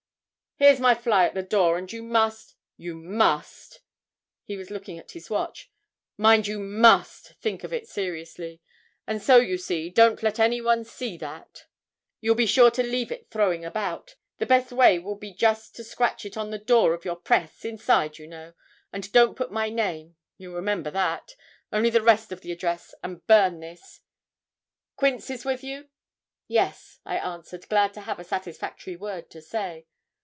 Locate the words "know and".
18.27-19.11